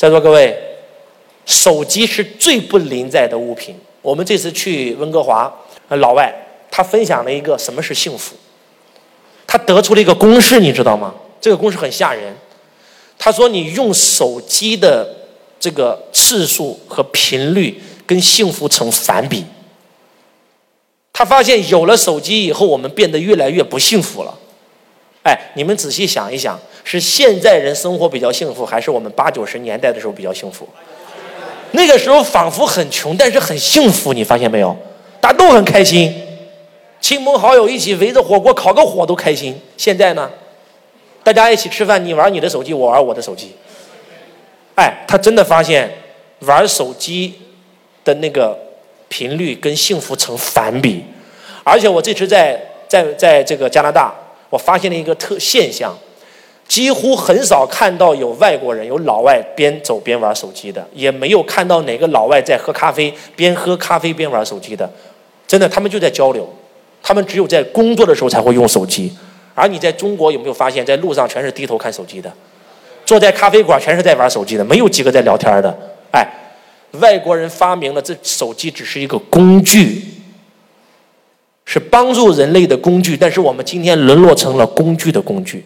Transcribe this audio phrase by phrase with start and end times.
[0.00, 0.58] 在座各位，
[1.44, 3.76] 手机是最不临在的物品。
[4.00, 5.54] 我们这次去温哥华，
[5.88, 6.34] 老外
[6.70, 8.34] 他分享了一个什么是幸福，
[9.46, 11.14] 他得出了一个公式，你知道吗？
[11.38, 12.34] 这个公式很吓人。
[13.18, 15.06] 他说，你用手机的
[15.58, 19.44] 这个次数和频率跟幸福成反比。
[21.12, 24.34] 他发现有了手机以后，我们变得越来越不幸福了。
[25.22, 30.66] 哎，你们仔细想一想，是现在人生活比较幸福，还是我们八九十年代的时候比较幸福？
[31.72, 34.74] 那个时候仿佛很穷，但是很幸福，你发现没有？
[35.20, 36.10] 大家都很开心，
[37.02, 39.60] 亲朋好友一起围着火锅烤个火都开心。
[39.76, 40.30] 现在呢，
[41.22, 43.54] 大家一起吃饭，你玩你的手机，我玩我的手机。
[44.76, 45.92] 哎，他真的发现
[46.40, 47.34] 玩手机
[48.02, 48.58] 的那个
[49.08, 51.04] 频率跟幸福成反比，
[51.62, 54.14] 而且我这次在在在这个加拿大。
[54.50, 55.96] 我发现了一个特现象，
[56.68, 64.90] 几乎很少看到有外国人有老外边走边玩手机的，也没有看到哪个老外在喝咖啡边喝咖啡边玩手机的。
[65.46, 66.48] 真的，他们就在交流，
[67.02, 69.12] 他们只有在工作的时候才会用手机。
[69.54, 72.32] 而你在中国有没有发现，在路上全是低头看手机的，
[73.04, 75.76] 坐在咖啡馆全是在玩手机的，没有几个在聊天的。
[76.12, 76.24] 哎，
[77.00, 80.04] 外国人发明了这手机只是一个工具。
[81.72, 85.62] 是帮助人类的工具，但是我们今天沦落成了工具的工具。